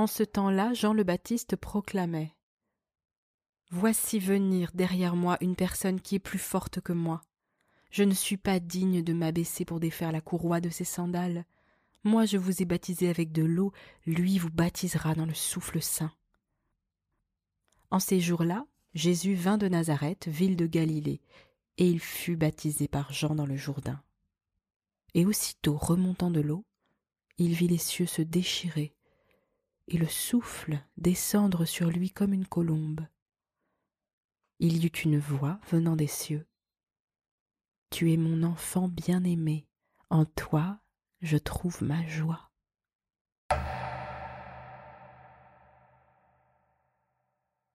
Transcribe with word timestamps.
En 0.00 0.06
ce 0.06 0.22
temps-là, 0.22 0.72
Jean 0.72 0.94
le 0.94 1.04
Baptiste 1.04 1.56
proclamait 1.56 2.34
Voici 3.70 4.18
venir 4.18 4.70
derrière 4.72 5.14
moi 5.14 5.36
une 5.42 5.56
personne 5.56 6.00
qui 6.00 6.14
est 6.14 6.18
plus 6.18 6.38
forte 6.38 6.80
que 6.80 6.94
moi. 6.94 7.20
Je 7.90 8.04
ne 8.04 8.14
suis 8.14 8.38
pas 8.38 8.60
digne 8.60 9.02
de 9.02 9.12
m'abaisser 9.12 9.66
pour 9.66 9.78
défaire 9.78 10.10
la 10.10 10.22
courroie 10.22 10.62
de 10.62 10.70
ses 10.70 10.86
sandales. 10.86 11.44
Moi 12.02 12.24
je 12.24 12.38
vous 12.38 12.62
ai 12.62 12.64
baptisé 12.64 13.10
avec 13.10 13.30
de 13.30 13.42
l'eau, 13.42 13.74
lui 14.06 14.38
vous 14.38 14.48
baptisera 14.48 15.14
dans 15.14 15.26
le 15.26 15.34
souffle 15.34 15.82
saint. 15.82 16.14
En 17.90 17.98
ces 17.98 18.20
jours-là, 18.20 18.64
Jésus 18.94 19.34
vint 19.34 19.58
de 19.58 19.68
Nazareth, 19.68 20.28
ville 20.28 20.56
de 20.56 20.66
Galilée, 20.66 21.20
et 21.76 21.86
il 21.86 22.00
fut 22.00 22.36
baptisé 22.36 22.88
par 22.88 23.12
Jean 23.12 23.34
dans 23.34 23.44
le 23.44 23.56
Jourdain. 23.56 24.02
Et 25.12 25.26
aussitôt 25.26 25.76
remontant 25.76 26.30
de 26.30 26.40
l'eau, 26.40 26.64
il 27.36 27.52
vit 27.52 27.68
les 27.68 27.76
cieux 27.76 28.06
se 28.06 28.22
déchirer, 28.22 28.94
et 29.90 29.98
le 29.98 30.08
souffle 30.08 30.80
descendre 30.96 31.64
sur 31.66 31.90
lui 31.90 32.10
comme 32.10 32.32
une 32.32 32.46
colombe 32.46 33.00
il 34.60 34.76
y 34.76 34.86
eut 34.86 34.90
une 34.90 35.18
voix 35.18 35.58
venant 35.70 35.96
des 35.96 36.06
cieux. 36.06 36.46
Tu 37.88 38.12
es 38.12 38.18
mon 38.18 38.42
enfant 38.42 38.88
bien-aimé, 38.88 39.66
en 40.10 40.26
toi 40.26 40.78
je 41.22 41.38
trouve 41.38 41.82
ma 41.82 42.06
joie. 42.06 42.49